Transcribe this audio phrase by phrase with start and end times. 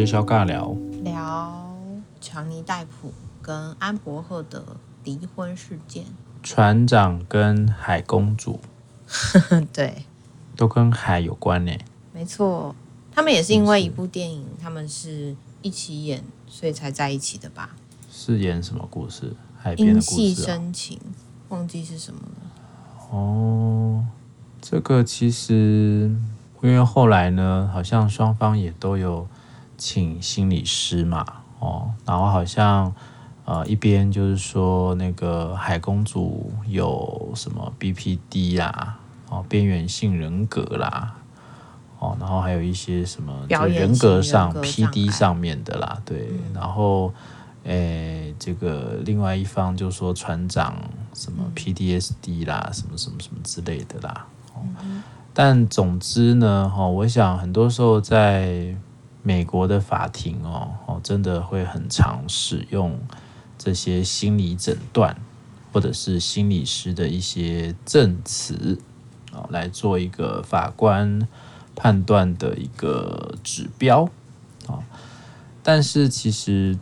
[0.00, 1.74] 是肖尬聊，聊
[2.20, 4.62] 强尼戴普跟安柏赫的
[5.04, 6.04] 离婚事件。
[6.42, 8.60] 船长跟海公主，
[9.72, 10.04] 对，
[10.54, 11.72] 都跟海有关呢。
[12.12, 12.76] 没错，
[13.10, 17.70] 他们也是因为一部电影，他们是一起演，所以才在一起的吧？
[18.10, 19.34] 是演什么故事？
[19.56, 20.18] 海边的故事，啊？
[20.18, 21.00] 因戏生情，
[21.48, 23.16] 忘记是什么了。
[23.16, 24.04] 哦，
[24.60, 26.14] 这个其实
[26.60, 29.26] 因为后来呢，好像双方也都有
[29.76, 31.24] 请心理师嘛，
[31.58, 32.94] 哦，然后好像
[33.44, 41.14] 呃一边就是说那个海公主有什么 BPD 啦，哦，边缘性人格啦，
[41.98, 47.12] 哦，然后还有一些什么就人格上 PD 上面的啦，对，嗯、然后。
[47.68, 50.76] 诶，这个另外一方就说船长
[51.12, 54.24] 什么 PDSD 啦，什么什么什么之类的啦。
[54.54, 54.60] 哦
[55.34, 58.72] 但总之呢，哈，我想很多时候在
[59.26, 62.96] 美国的法庭哦，哦，真的会很常使用
[63.58, 65.16] 这些心理诊断
[65.72, 68.78] 或者是心理师的一些证词
[69.32, 71.26] 啊，来做一个法官
[71.74, 74.08] 判断的一个指标
[74.68, 74.78] 啊。
[75.64, 76.78] 但是其实。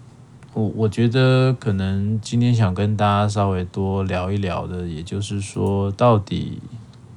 [0.56, 6.62] 我我觉得可能今天想跟大家稍微多聊一聊的，也就是说，到底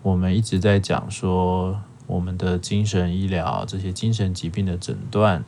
[0.02, 5.44] 我们一直在讲说我们的精神医疗这些精神疾病的诊断，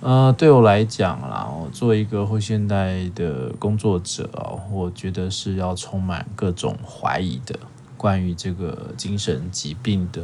[0.00, 4.28] 呃，对我来讲啦，我做一个后现代的工作者，
[4.72, 7.58] 我觉得是要充满各种怀疑的，
[7.96, 10.22] 关于这个精神疾病的。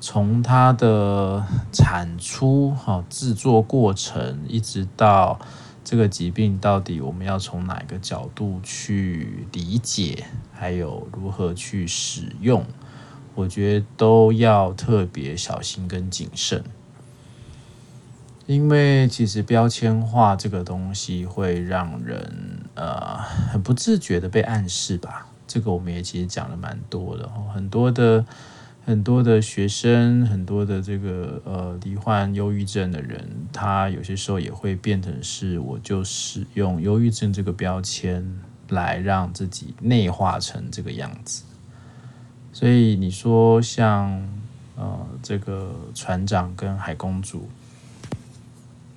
[0.00, 5.40] 从它的产出、哈制作过程，一直到
[5.84, 12.64] 这个疾病到底我们要从哪个角度去理解，还有如何去使用，
[13.38, 16.64] 我觉得都要特别小心跟谨慎，
[18.46, 23.16] 因为其实标签化这个东西会让人呃
[23.52, 25.28] 很不自觉的被暗示吧。
[25.46, 28.24] 这个我们也其实讲了蛮多的，很多的。
[28.84, 33.22] 很多的学生，很多的这个呃罹患忧郁症的人，
[33.52, 41.42] 他有些时候也会变成是，我就使用忧郁症这个标签来让自己内化成这个样子。
[42.52, 44.26] 所以你说像
[44.76, 47.48] 呃这个船长跟海公主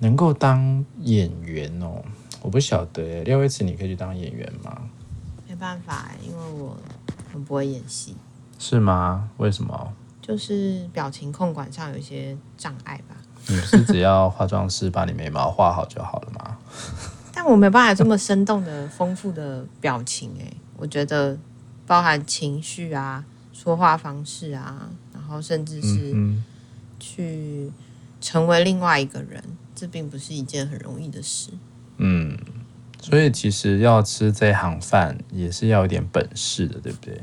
[0.00, 2.02] 能够当演员哦，
[2.40, 4.82] 我不晓得，廖威慈你可以去当演员吗？
[5.48, 6.76] 没办法，因为我
[7.32, 8.16] 很不会演戏。
[8.58, 9.30] 是吗？
[9.36, 9.92] 为什么？
[10.20, 13.16] 就是表情控管上有一些障碍吧。
[13.48, 16.58] 你不是只要化妆师把你眉毛画好就好了吗？
[17.34, 21.36] 但我没办法这么生动的、丰富的表情哎，我觉得
[21.86, 26.34] 包含情绪啊、说话方式啊，然后甚至是
[26.98, 27.70] 去
[28.20, 29.42] 成为另外一个人，
[29.74, 31.50] 这并不是一件很容易的事。
[31.98, 32.36] 嗯，
[33.00, 37.20] 所以其实要吃这行饭也是要有点本事的，对不对？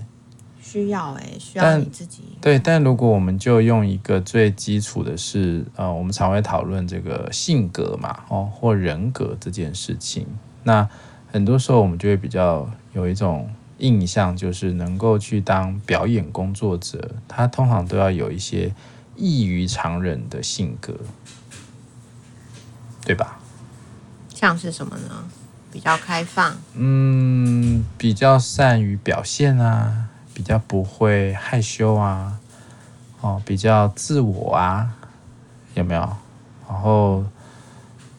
[0.61, 2.21] 需要哎、欸，需要你自己。
[2.39, 10.27] 对，但如果我们就用一个最基础的是，呃，我们常会讨论这个性格嘛，哦，或人格这件事情。
[10.63, 10.87] 那
[11.31, 18.73] 很多时候我们就会比较有一种印象，就是能够去当表演工作者，他通常都要有一些
[19.15, 20.95] 异于常人的性格，
[23.03, 23.39] 对吧？
[24.33, 25.25] 像是什么呢？
[25.71, 30.05] 比较开放，嗯，比较善于表现啊。
[30.31, 32.39] 比较不会害羞啊，
[33.19, 34.95] 哦，比较自我啊，
[35.73, 35.99] 有没有？
[36.69, 37.25] 然后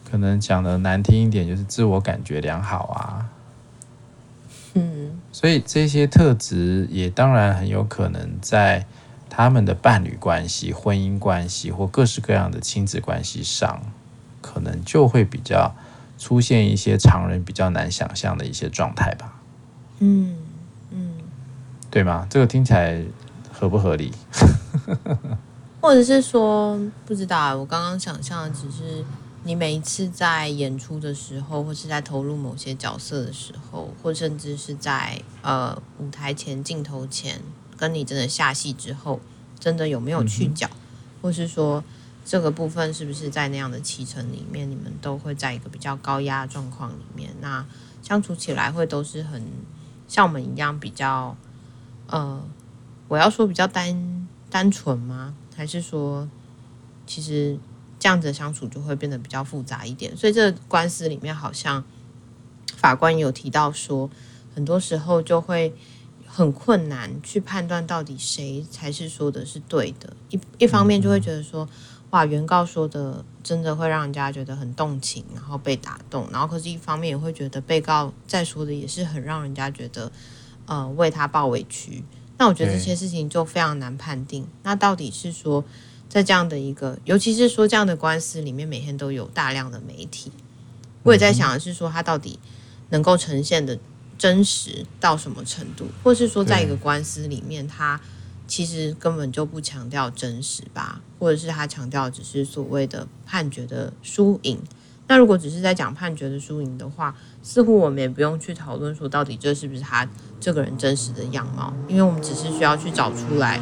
[0.07, 3.27] 可能讲的难听一点，就是自我感觉良好啊。
[4.73, 8.85] 嗯，所以这些特质也当然很有可能在
[9.29, 13.81] 他们的伴侣关系、婚姻关系或各式各样的亲子关系上，
[14.41, 15.73] 可能就会比较
[16.17, 19.35] 出现一些常人比较难想象的一些状态吧。
[19.99, 20.37] 嗯
[20.91, 21.13] 嗯。
[21.89, 22.25] 对吗？
[22.29, 23.03] 这个听起来
[23.51, 24.13] 合不合理？
[25.81, 27.57] 或者是说，不知道。
[27.57, 29.03] 我刚刚想象的只是
[29.43, 37.41] 你每一次在演出的时候，或是在投入某些角色的时候，或甚至是在呃舞台前镜头前，
[37.75, 39.19] 跟你真的下戏之后，
[39.59, 40.77] 真的有没有去角，嗯、
[41.21, 41.83] 或是说
[42.23, 47.65] 这个部分是不是在那样的期程里面，你们都会在一个比较高压的状况里面，那
[48.01, 49.43] 相处起来会都是很
[50.07, 51.35] 像我们一样比较。
[52.07, 52.43] 呃，
[53.07, 55.33] 我要说比较单单纯吗？
[55.55, 56.27] 还是说，
[57.07, 57.57] 其实
[58.01, 60.17] 这样子的相处就会变得比较复杂一点？
[60.17, 61.83] 所以这个官司里面，好像
[62.75, 64.09] 法官有提到说，
[64.55, 65.71] 很多时候就会
[66.25, 70.11] 很困难去判断到底谁才是说的是对的。
[70.31, 71.69] 一一方面就会觉得说，
[72.09, 80.11] 哇，原告说的真的会让人家觉得很动情，然后被打动，然后可是一方面也会觉得被告在说的也是很让人家觉得
[80.65, 82.03] 呃为他抱委屈。
[82.39, 84.47] 那我觉得这些事情就非常难判定。
[84.63, 85.63] 那到底是说，
[86.11, 90.29] 在这样的一个，尤其是说这样的官司里面，每天都有大量的媒体，
[91.03, 92.37] 我也在想的是说，他到底
[92.89, 93.79] 能够呈现的
[94.17, 98.01] 真实到什么程度，或是说，在一个官司里面，他
[98.45, 104.59] 其实根本就不强调真实吧，或者是他强调只是所谓的判决的输赢。
[105.07, 110.05] 那如果只是在讲判决的输赢的话，似乎我们也不用去讨论说到底这是不是他
[110.41, 113.61] 这个人真实的样貌，因为我们只是需要去找出来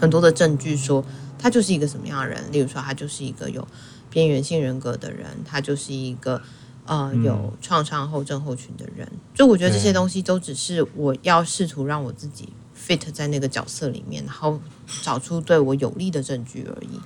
[0.00, 1.04] 很多的证据，说
[1.42, 2.40] 他就是一个什么样的人。
[2.52, 3.66] 例如说，他就是一个有
[4.08, 6.40] 边缘性人格的人，他就是一个
[6.86, 9.10] 呃有创伤后症候群的人。
[9.34, 12.48] 就我觉得这些东西都只是我要试图让我自己
[12.78, 14.60] fit 在那个角色里面，然后
[15.02, 17.00] 找出对我有利的证据而已。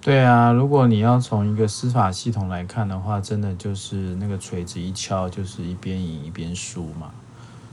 [0.00, 7.10] 对啊，如果你要从一个司法系统来看的话，真的就是那个锤子一敲，就是一边赢一边输嘛。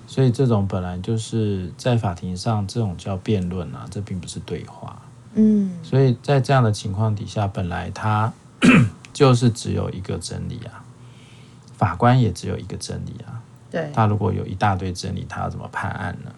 [0.07, 5.01] 所以这种本来就是在法庭上，这种叫辩论啊，这并不是对话。
[5.33, 8.31] 嗯，所以在这样的情况底下，本来他
[9.13, 10.83] 就是只有一个真理啊，
[11.78, 13.42] 法官也只有一个真理啊。
[13.69, 16.31] 对，他如果有一大堆真理，他要怎么判案呢？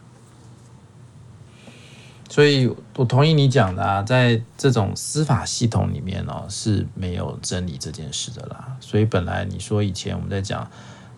[2.29, 8.75] 所以我同意你讲的啊，在这种司法系统里面哦，是没有真理这件事的啦。
[8.79, 10.67] 所以本来你说以前我们在讲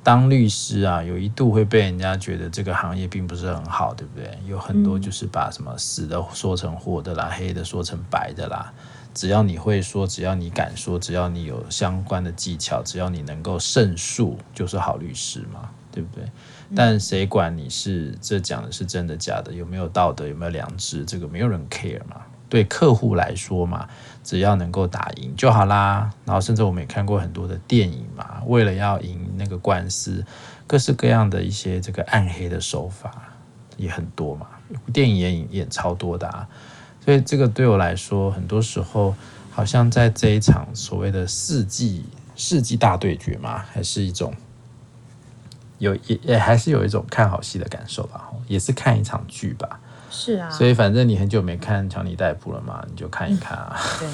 [0.05, 4.37] 当律师啊，有一度会被人家觉得这个行业并不是很好，对不对？
[4.45, 8.71] 有很多就是把什么死的说成活的啦，黑的说成白的啦。
[9.15, 16.23] 只要你会说，只要你敢说，只要你有相关的技巧，只要你能够胜诉，就是好律师嘛，对不对？
[16.75, 22.21] 但谁管你是这讲的是真的假的，有没有道德，有没有良知，这个没有人 care 嘛。
[22.47, 23.87] 对客户来说嘛，
[24.23, 26.11] 只要能够打赢就好啦。
[26.25, 30.25] 然后甚至我们也看过很多的电影嘛，为了要赢那个官司，
[30.65, 33.11] 各式各样的一些这个暗黑的手法
[33.77, 34.47] 也很多嘛。
[34.91, 36.47] 电影也演演超多的啊。
[37.03, 39.15] 所以这个对我来说，很多时候
[39.51, 42.05] 好像在这一场所谓的世纪
[42.35, 44.33] 世纪大对决嘛，还是一种。
[45.77, 49.77] 有也也还是有一种看好戏的感受吧，也是看一场剧吧。
[50.09, 53.77] 是啊，所以反正你很久没看强尼戴普了嘛，你就看一看啊。
[53.99, 54.07] 对，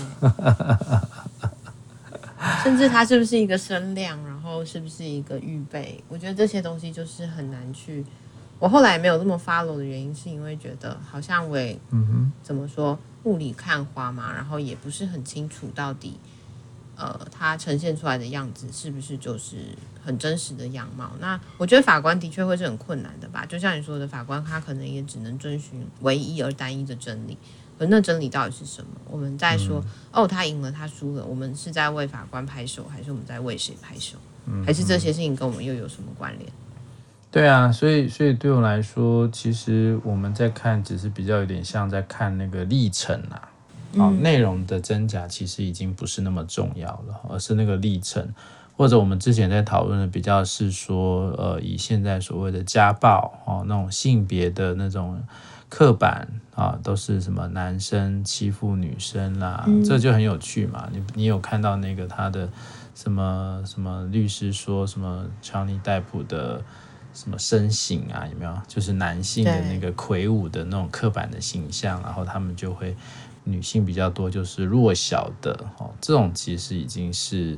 [2.63, 6.03] 甚至他是不是一个声量，然后是不是一个预备？
[6.09, 8.05] 我觉得这些东西就是很难去。
[8.59, 16.19] 我后来没有这么 follow 的原因，是因为觉得好像我也嗯哼，怎么说雾里看花嘛，然后也不是很清楚到底。
[16.97, 19.55] 呃，它呈现出来的样子是不是就是
[20.05, 21.11] 很真实的样貌？
[21.19, 23.43] 那我觉得法官的确会是很困难的吧。
[23.43, 27.35] 就像你说的，法官他可能也只能遵循唯一而单一的真理。
[27.79, 28.91] 可那真理到底是什么？
[29.09, 34.19] 我们在说、嗯、哦，他赢了，他输了，我们是在为法官拍手，还是我们在为谁拍手？
[34.65, 36.49] 还是这些事情跟我们又有什么关联？
[37.31, 43.47] 对啊，所以所以对我来说，其实我们在看，只是比较有点像在看那个历程啊。
[43.97, 48.33] 好，内容的真假其实已经不是那么重要了，而是那个历程，
[48.77, 55.21] 或者我们之前在讨论的比较是说，呃，以现在所谓的家暴哦，那种性别的那种
[55.71, 60.87] 刻板啊，都是什么男生欺负女生啦，嗯、这就很有趣嘛。
[60.91, 62.47] 你你有看到那个他的
[62.93, 66.63] 什么什么律师说什么强尼戴普的
[67.13, 68.27] 什么身形啊？
[68.31, 68.55] 有没有？
[68.67, 72.95] 就是男性的那个魁梧的那种刻板的形象，然后他们就会。
[73.43, 77.57] 女性比较多，就是弱小的哦，这种其实已经是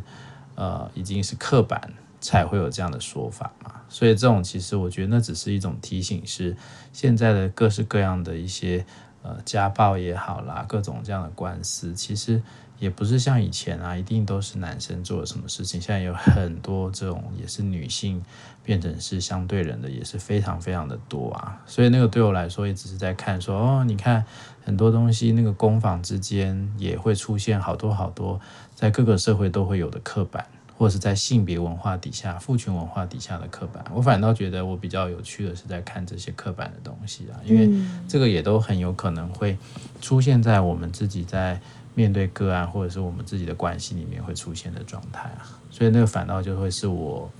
[0.56, 1.92] 呃，已经是刻板
[2.24, 3.82] 才会有这样的说法嘛。
[3.90, 6.56] 所以这种其实我觉得那只是一种提醒，是
[6.92, 8.84] 现在的各式各样的一些
[9.22, 12.42] 呃家暴也好啦，各种这样的官司，其实
[12.80, 15.80] 也不是像以前啊，一定都是男生做了什么事情。
[15.80, 18.24] 现在有很多这种也是女性
[18.64, 21.62] 变成是相对人的，也是非常非常的多啊。
[21.66, 24.26] 所以那个对我来说，也只是在看说哦，你看。
[24.66, 28.40] 很多东西，那个攻防之间也会出现好多好多，
[28.74, 30.48] 在各个社会都会有的刻板，
[30.84, 33.82] 或者是在性别文化底下、父权文化底下的刻板。
[33.94, 37.70] 我反倒觉得我比较有趣的是在看这些刻板的东西啊，因为
[38.06, 39.58] 这个也都很有可能会
[40.02, 41.58] 出现在我们自己在
[41.96, 45.48] 面对个案，或者是我们自己的关系里面会出现的状态啊。
[45.72, 47.32] 所以那个反倒就会是我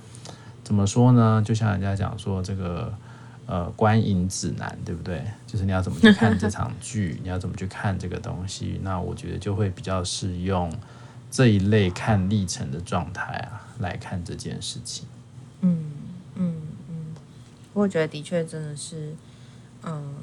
[0.62, 1.42] 怎么说呢？
[1.44, 2.90] 就像人家讲说这个。
[3.46, 5.22] 呃，观影指南对不对？
[5.46, 8.80] 就是你要怎么去看这场剧， 你要怎么去看这个东西？
[8.82, 10.72] 那我觉得就会比较适用
[11.34, 15.04] 这一类看历程的状态啊，来看这件事情。
[15.62, 15.90] 嗯
[16.36, 16.94] 嗯嗯，
[17.72, 19.16] 我觉得的确真的是，
[19.82, 20.14] 嗯、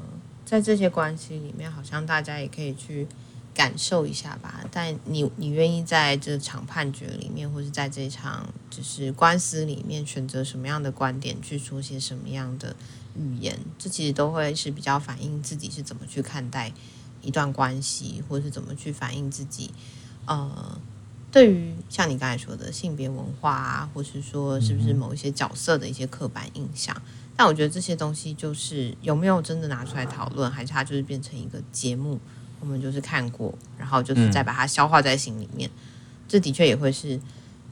[0.46, 3.06] 在这些关系里面，好像大家也可以去
[3.54, 4.64] 感受一下吧。
[4.72, 12.74] 但你你愿意在这场判决里面，或是在这场就是官司里面，选择什么样的观点去说些什么样的
[13.18, 16.72] 语言，这其实都会是比较反映自己是怎么去看待
[17.22, 19.72] 一段关系，或是怎么去反映自己
[20.26, 20.80] 呃。
[21.32, 27.02] 对于像你刚才说的性别文化啊，或是说是不是某一些角色的一些刻板印象，嗯、
[27.38, 32.20] 但我觉得这些东西就是有没有真的拿出来讨论，还是它就是变成一个节目，
[32.60, 35.80] 我们就是看过，然后就是再把它消化在心里面，嗯、
[36.28, 37.18] 这的确也会是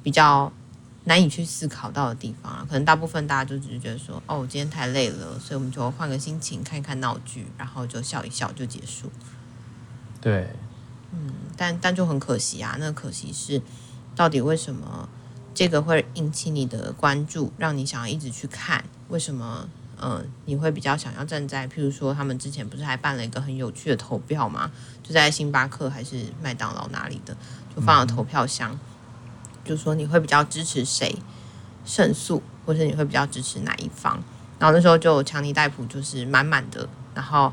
[0.01, 0.49] 比较
[1.03, 2.65] 难以去思考到的地方啊。
[2.65, 9.11] 可能大部分大家就只是觉得说，哦，我今天太累了，所以我们就换个心情看一看闹剧，然后就笑一笑就结束。
[10.21, 10.47] 对。
[11.11, 12.75] 嗯，但但就很可惜啊。
[12.79, 13.61] 那可惜是，
[14.15, 15.09] 到底为什么
[15.53, 18.83] 这个会引起你的关注，让你想要一直去看？
[19.09, 19.67] 为什么？
[20.01, 24.71] 嗯、呃，你会比较想要站在，譬如说，他们之前不是还办了一个很有趣的投票吗？
[25.03, 27.35] 就在星巴克还是麦当劳哪里的，
[27.75, 28.79] 就放了投票箱，嗯、
[29.65, 31.17] 就说你会比较支持谁
[31.83, 34.23] 胜诉，或是你会比较支持哪一方？
[34.57, 37.51] 然后那时候就强尼戴普就是满满的，然后。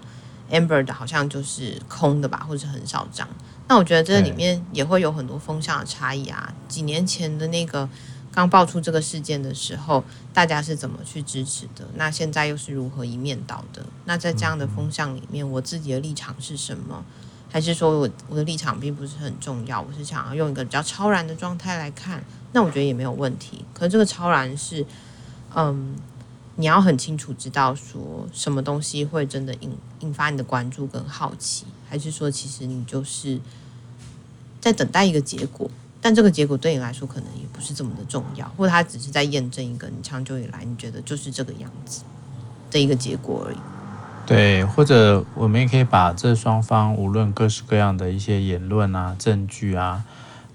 [0.48, 3.28] Amber 的好像就是空的吧，或者是很少张。
[3.68, 6.54] 那我觉得这里面也会有很多风向的差异啊。
[6.68, 7.88] 几年前的那个
[8.32, 11.86] 刚爆出这个事件的时候，大家是怎么去支持的？
[11.94, 13.84] 那现在又是如何一面倒的？
[14.04, 17.04] 那在这样的风向里面，我自己的立场是什么？
[17.50, 19.80] 还是说我我的立场并不是很重要？
[19.80, 23.64] 我是想要用一个比较超然的状态来看，那我觉得也没有问题。
[23.74, 24.86] 可是这个超然是，
[25.54, 25.96] 嗯。
[26.56, 29.70] 你要很清楚知道说什么东西会真的引
[30.00, 33.38] 引发你的关注跟好奇，还是说其实你就是
[34.60, 35.70] 在等待一个结果，
[36.00, 42.02] 但这个结果对你来说可能也不是这么的重要，或者它只是在验证一个你长久以来你觉得就是这个样子
[42.70, 43.56] 的一个结果而已。
[44.26, 50.04] 对，或者我们也可以把这双方无论各式各样的一些言论啊、证据啊。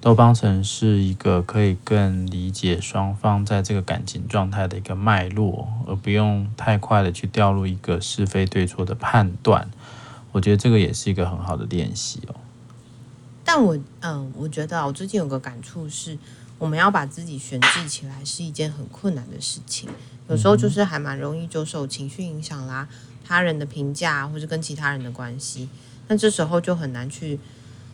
[0.01, 9.69] 都当成是一个可以更理解双方在这个感情状态的一个脉络，而不用太快的去掉入一个是非对错的判断。
[10.31, 12.35] 我觉得这个也是一个很好的练习哦。
[13.45, 16.17] 但我嗯，我觉得我最近有个感触是，
[16.57, 19.87] 我们要把自己悬置起来是一件很困难的事情。
[20.27, 22.87] 有时候就是还蛮容易就受情绪影响啦，
[23.23, 25.69] 他人的评价或者跟其他人的关系，
[26.07, 27.39] 那这时候就很难去。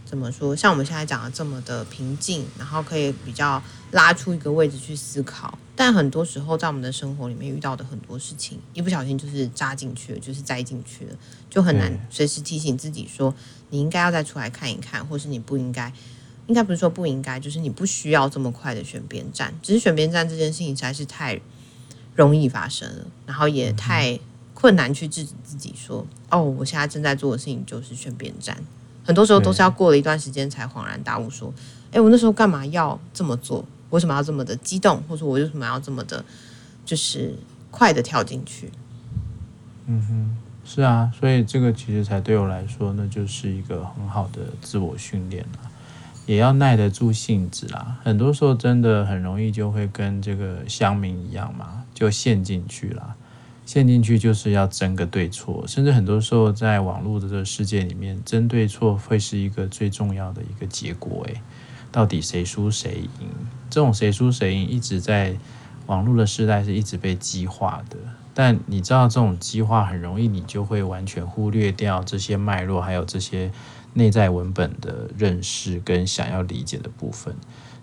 [0.10, 0.56] 怎么说？
[0.56, 3.62] 像我们现在讲的这么的平静，然后可以比较
[3.92, 5.60] 拉出一个位置去思考。
[5.76, 11.16] 但很多时候，在我们的生活里面遇到的很多事情，一不小心就是扎进去了，就是栽进去了，
[11.50, 13.36] 就很难随时提醒自己说，
[13.70, 15.92] 你应该要再出来看一看，或是你不应该，
[16.48, 19.54] 应该不是说不应该，就是你不需要这么快的选边站。
[19.62, 21.40] 只是选边站这件事情实在是太
[22.16, 24.18] 容易发生了，然后也太
[24.54, 28.64] 困难去制止自己说，哦，我现在正在做的事情就是选边站。
[29.08, 31.52] 很多时候都是要过了一段时间才恍然大悟，说
[31.94, 33.64] ：“哎，我那时候干嘛要这么做？
[33.90, 35.02] 为什么要这么的激动？
[35.08, 36.26] 或者我为什么要这么的，
[36.86, 37.34] 就是
[37.72, 38.70] 快的跳进去？”
[39.88, 45.72] 嗯哼，是啊，所以这个其实才对我来说，那就是一个很好的自我训练了，
[46.26, 47.96] 也要耐得住性子啦。
[48.04, 53.16] 很多时候真的很容易就会跟这个乡民一样嘛，就陷进去了。
[53.68, 61.26] 陷进去就是要争个对错，甚至很多时候在网络的这个世界里面，争对错会是一个最重要的一个结果。
[61.26, 61.42] 诶，
[61.92, 63.28] 到底谁输谁赢？
[63.70, 65.36] 这种谁输谁赢一直在
[65.88, 67.98] 网络的时代是一直被激化的。
[68.34, 73.52] 但你知道，这种激化很容易，你就会完全忽略掉这些脉络，还有这些
[73.96, 77.36] 内在文本的认识跟想要理解的部分。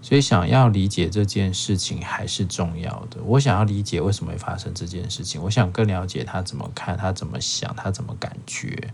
[0.04, 3.16] 所以，想要理解这件事情还是重要的。
[3.24, 8.92] 我想要理解为什么会发生这件事情，我想更了解他怎么看，他怎么想，他怎么感觉。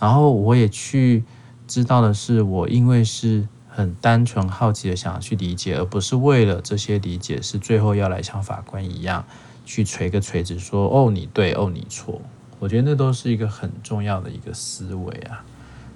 [0.00, 1.22] 然后，我也去
[1.68, 9.24] 知道的是，我因为是很单纯好奇的想要去理解，而不是为了这些理解是最后要来像法官一样
[9.64, 12.20] 去锤个锤子说“哦，你对，哦，你错”。
[12.58, 15.44] 我觉得那都是一个很重要的一个思维啊。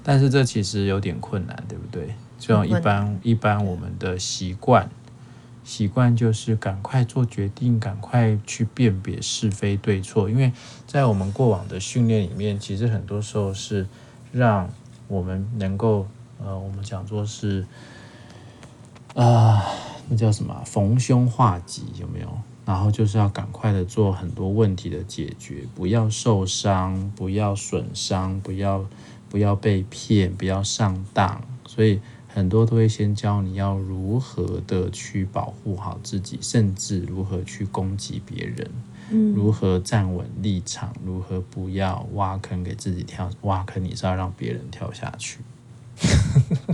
[0.04, 2.14] 但是这其实有点困难，对不对？
[2.38, 4.88] 这种一般一般我们的习惯，
[5.64, 10.30] 习惯就是赶快做决定，赶快去辨别是非对错。
[10.30, 10.52] 因为
[10.86, 13.86] 在我们过往的训练里面，其实很多时候是
[14.32, 14.70] 让
[15.08, 16.06] 我们能够
[16.42, 17.66] 呃，我们讲做是
[19.14, 19.62] 啊、呃，
[20.08, 20.62] 那叫什么？
[20.64, 22.38] 逢凶化吉有没有？
[22.64, 28.86] 然后就是要赶快的做很多问题的解决，不要受伤，不要损伤，不要
[29.28, 32.00] 不要被骗，不要上当，所以。
[32.38, 38.70] 很多都会先教你要如何的去保护好自己，甚至如何去攻击别人，
[39.10, 45.40] 嗯，如何站稳立场，如何不要挖坑给自己跳，挖坑你是要让别人跳下去。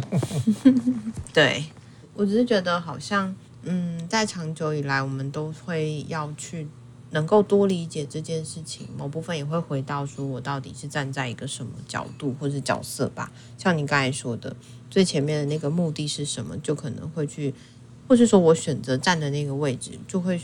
[1.33, 1.65] 对，
[2.13, 6.69] 我只是觉得好像，嗯，在长久以来，我们都会要去
[7.15, 13.31] 能够多理解这件事情，某部分也会回到说我到底是站在一个什么角度或是角色吧。
[13.57, 14.57] 像你刚才说的，
[14.91, 17.55] 最前面的那个目的是什么，就可能会去，
[18.09, 20.41] 或是说我选择站的那个位置，就会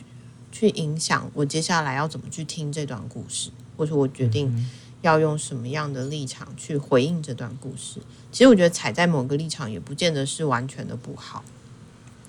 [0.53, 4.69] 去影响我接下来要怎么去听这段故事，或者我决定
[5.03, 8.01] 要用什么样的立场去回应这段故事。
[8.31, 11.43] 其实我觉得踩在某个立场也不见得是完全的不好，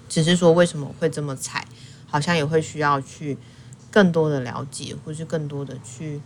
[0.09, 1.67] 只是说为什么会这么踩，
[2.07, 3.37] 好像也会需要去
[3.91, 6.19] 更多的了解，或是更多的去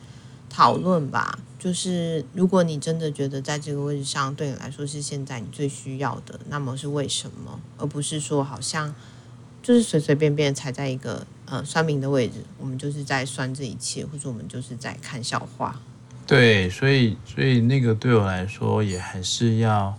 [0.50, 1.38] 讨论吧。
[1.57, 7.60] 就是如果你真的觉得在这个位置上对你来说是现在你最需要的，那么是为什么？
[7.77, 8.93] 而不是说好像
[9.63, 15.81] 就是随随便便踩在一个呃算命的位置，我们就是在算这一切，或者我们就是在看笑话。
[16.27, 19.98] 对，所以所以那个对我来说也还是要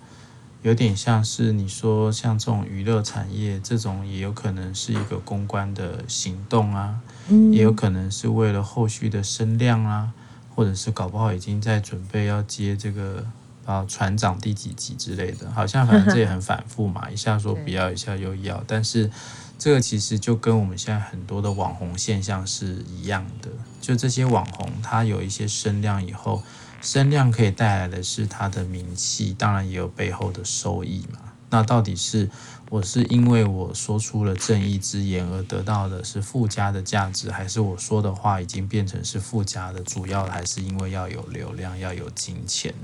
[0.63, 10.13] 有点像是你说像这种娱乐产业这种，也有可能是一个公关的行动啊，嗯，也有可能是为了后续的声量啊，
[10.55, 13.25] 或者是搞不好已经在准备要接这个
[13.65, 19.11] 啊船长第几集之类的，好像反正这也很反复嘛， 一下说不要，一下又要，但是。
[19.59, 23.49] 这个其实就跟我们现在很多的网红现象是一样的，
[23.81, 26.43] 就这些网红，他有一些声量以后，
[26.83, 31.21] 声量可以带来的是他的名气，当然也有背后的收益嘛。
[31.49, 32.29] 那到底是
[32.69, 42.75] 我是因为我说出了正义之言而得到的是附加的价值，还是我说的话已经变成是附加的，主要还是因为要有流量，要有金钱，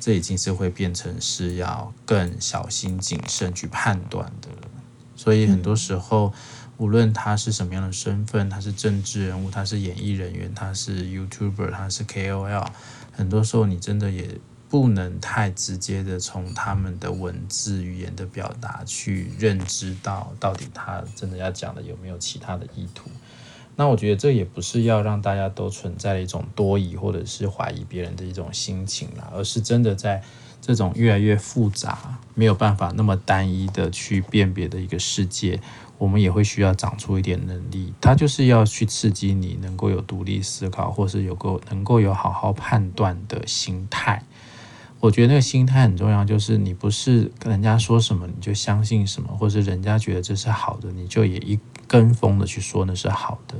[0.00, 4.48] 这已经是会变成是要更小心谨慎去判断的。
[5.14, 6.32] 所以很多时候，
[6.78, 12.66] 无论他是什么样的身份，他是政治人物，他是演艺人员，他是 YouTuber，他是 KOL，
[13.12, 14.40] 很多时候你真的也
[14.72, 23.10] 不能太直接的从他们的文字语言的表达去认知到，到底他真的要讲的有没有其他的意图。
[23.76, 30.22] 那我觉得这也不是要让大家都存在一种多疑或者是怀疑别人的一种心情啦，而是真的在。
[30.64, 35.60] 这种越来越复杂，没有办法那么单一的去辨别的一个世界，
[35.98, 37.92] 我们也会需要长出一点能力。
[38.00, 44.22] 它就是要去刺激你能够有独立思考，或是有够能够有好好判断的心态。
[45.02, 51.58] 我觉得那个心态很重要，就是你不是跟人家说什么你就相信什么，或是人家觉得这是好的，你就也一。
[51.88, 53.54] 跟风的去说那是好的，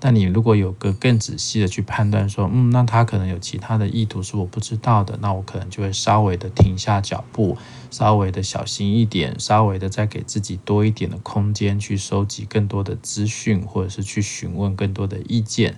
[0.00, 7.56] 但你如果有个更仔细的去判断，说，嗯，那他可能有其他的意图是我不知道的，那我可能就会稍微的停下脚步，
[7.92, 15.76] 稍微的小心一点，稍微的再给自己多一点的空间去收集更多的资讯，或者是去询问更多的意见，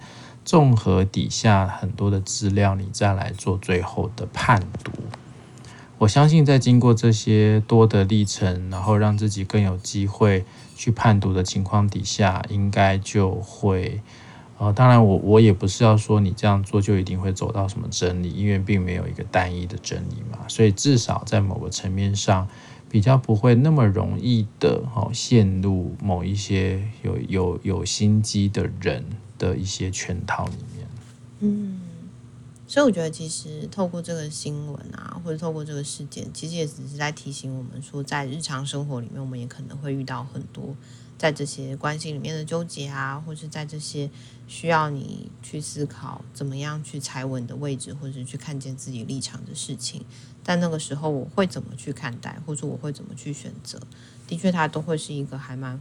[0.49, 4.91] 综合底下很多的资料，你再来做最后的判读。
[5.99, 14.01] 我相信，在经过这些多的历程，然后让自己更有机会去判读的情况底下，应该就会，
[14.57, 20.39] 呃，当然我我也不是要说你这样做就一定会走到什么真理，因为并没有一个单一的真理嘛。
[20.49, 22.49] 所以至少在某个层面上，
[22.89, 29.05] 比较不会那么容易的哦陷入某一些有有有心机的人
[29.39, 30.89] 的一些圈套里面。
[31.41, 31.81] 嗯。
[32.71, 40.77] 所以我觉得，其实透过这个新闻啊，或者透过这个事件，其实也只是在提醒我们说，在日常生活里面，我们也可能会遇到很多
[41.17, 44.11] 在这些关系里面的纠结啊，或是在这些
[44.47, 50.05] 需要你去思考怎么样去踩稳的位置，或者去看见自己立场的事情。
[50.45, 53.81] 但那个时候，我会怎么去看待，或者我会怎么去选择？
[54.27, 55.81] 的确，它都会是一个还蛮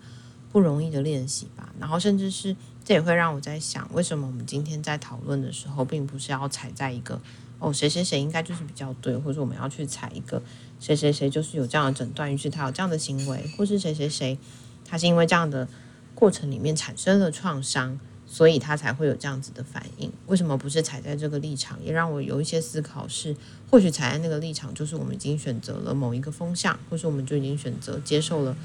[0.54, 1.74] 不容易的练习吧。
[1.78, 2.56] 然后，甚至是。
[2.88, 7.20] 这也会让我在想，为什么我们今天在讨论的时候，并不是要踩在一个
[7.60, 10.42] 哦，谁谁谁应该就是比较对，或者我们要去踩一个
[10.80, 14.40] 谁谁谁就是有这样的诊断，于是他有这样的行为，或是谁谁谁
[14.86, 15.68] 他是因为这样的
[16.16, 20.10] 过程里面产生了创伤，所以他才会有这样子的反应。
[20.28, 21.78] 为什么不是踩在这个立场？
[21.84, 23.36] 也让我有一些思考是，
[23.70, 28.56] 或许踩在那个立场，就是我们已经选择了某一个风向，或是我们就已经选择接受了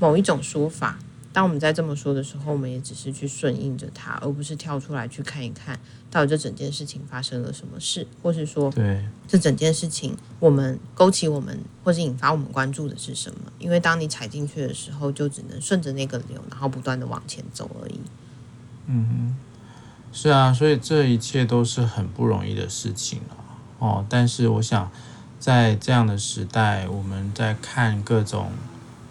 [0.00, 0.98] 某一种说法。
[1.32, 5.78] 当我们在这么说的时候，我们也只是去顺应着它，而不是跳出来去看一看，
[6.10, 13.52] 到底这整件事情发生了什么事，或是说，对这整件事情我们勾起我们或是引发我们关注的是什么？
[13.60, 18.00] 因为当你踩进去的时候，就只能顺着那个流，然后不断的往前走而已。
[18.86, 19.36] 嗯哼，
[20.12, 23.38] 是啊，所以这一切都是很不容易的事情啊。
[23.78, 24.90] 哦，但是我想，
[25.38, 28.50] 在这样的时代，我们在看各种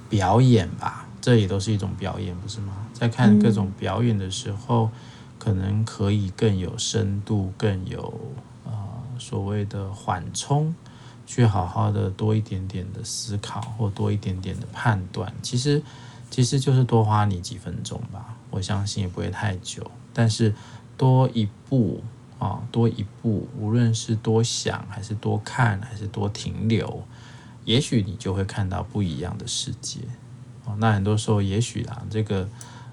[0.09, 1.05] 表演吧。
[1.21, 2.73] 这也都是一种表演，不是吗？
[2.93, 4.89] 在看各种表演的时候，
[5.37, 8.13] 可能可以更有深度、更有
[8.65, 8.71] 呃
[9.17, 10.73] 所谓的缓冲，
[11.25, 15.81] 去好好的多一点点的思考，或多一点点的判断，其实
[16.29, 18.35] 其实就是多花你几分钟吧。
[18.49, 20.53] 我相信也不会太久，但是
[20.97, 22.03] 多一步
[22.39, 27.03] 啊，多一步，无论是多想，还是多看，还是多停留，
[27.63, 29.99] 也许你就会看到不一样的世界。
[30.65, 32.47] 哦，那很多时候，也许啊，这个。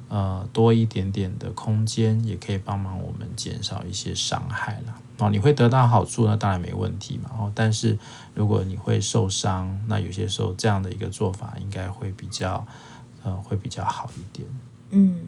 [0.09, 4.95] 呃，多一点点的空间，也可以帮忙我们减少一些伤害啦。
[5.19, 7.29] 哦，你会得到好处，那当然没问题嘛。
[7.37, 7.99] 哦，但是
[8.33, 12.65] 如果你会受伤，那有些时候这样的一个做法应该会比较，
[13.25, 14.49] 呃，会比较好一点。
[14.91, 15.23] 嗯，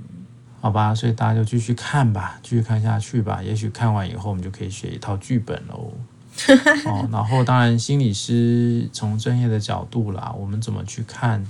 [0.61, 3.43] 好吧，所以大家就继续看吧，继续看下去吧。
[3.43, 5.93] 也许看完以后，我们就可以写一套剧本喽。
[6.87, 11.45] 哦，然后当然，心理师从专业的角度啦，我们怎么去看？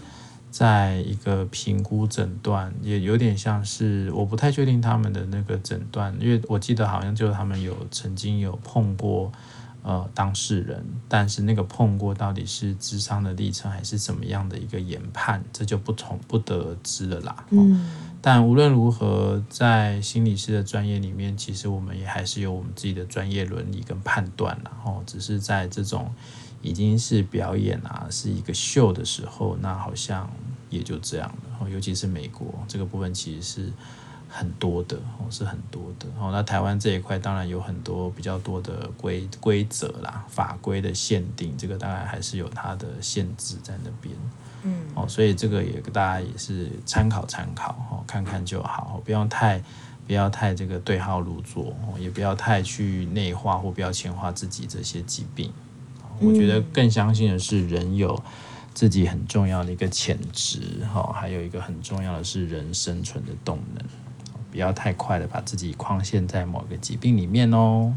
[0.59, 9.31] 在一个评估诊断，也有点像是我不太确定他们的那个诊断，因为我记得好像就是他们有曾经有碰过
[9.85, 17.45] 呃当事人，但是那个碰过到底是智商的历程还是怎么样的一个研判，这就不同不得而知了啦。
[17.51, 17.89] 嗯，
[18.21, 26.13] 但无论如何，在心理师的专业里面，其实我们也还是有我们自己的专业伦理跟判断，然后只是在这种。
[26.61, 30.29] 已经是表演啊，是一个秀的时候，那好像
[30.71, 31.69] 也就这样了。
[31.69, 33.73] 尤其是美国这个部分，其实是
[34.29, 36.07] 很多的，哦，是很多的。
[36.19, 44.15] 哦，那台湾这一块当然有很多比较多的规规则啦、法规的限定，这个当然还是有它的限制在那边。
[44.63, 49.63] 嗯，哦，所以这个也大家也是参考参考，哦，看看就好，不要太
[50.07, 55.53] 不要太这个对号入座，哦，也不要太去内化或标签化自己这些疾病。
[56.21, 58.21] 我觉得更相信的是，人有
[58.79, 60.61] 自己很重要的一个潜质，
[60.95, 63.85] 哈，还有一个很重要的是人生存的动能，
[64.53, 67.93] 不要太快的把自己框限在某个疾病里面哦。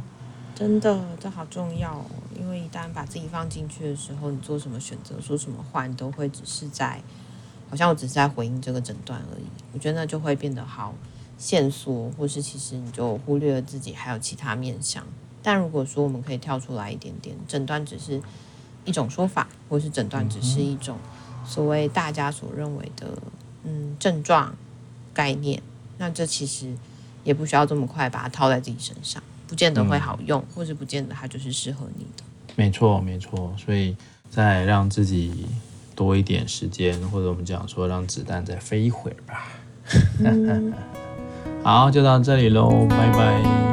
[0.56, 7.00] 真的，这好重要哦，因为一旦把自己放进去的时候，你做什么选择，说什么话，你都会只是在，
[7.70, 9.46] 好像我只是在回应这个诊断而已。
[9.74, 10.96] 我觉得那就会变得好
[11.38, 15.06] 线索，或是其实你就忽略了自己还有其他面向。
[15.44, 18.20] 但如果说我们可以跳出来一点点，诊断只是
[18.86, 20.98] 一种说法，或是诊断只是一种
[21.46, 23.08] 所谓大家所认为的
[23.64, 24.56] 嗯症状
[25.14, 25.62] 概念，
[25.98, 26.74] 那这其实
[27.24, 32.24] 也不需要这么快把它套在自己身上，不见得会好用，或是不见得它就是适合你的。
[32.56, 33.54] 没错，没错。
[33.58, 33.96] 所以
[34.30, 35.46] 再让自己
[35.96, 39.48] 多一点时间，或者我们讲说让子弹再飞一会儿吧。
[40.24, 40.74] 嗯、
[41.64, 43.71] 好，就到这里喽，拜拜。